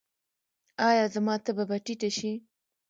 [0.89, 2.31] ایا زما تبه به ټیټه شي؟